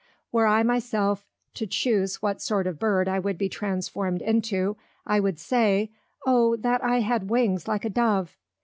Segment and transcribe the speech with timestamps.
[0.31, 4.75] _Were I my self to chuse what sort of Bird I would be transformed into,
[5.05, 5.91] I would say,
[6.25, 8.35] _O that I had wings like a Dove!